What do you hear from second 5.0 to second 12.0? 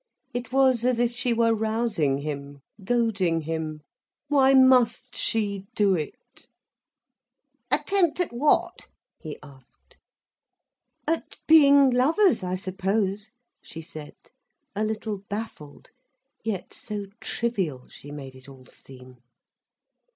she do it? "Attempt at what?" he asked. "At being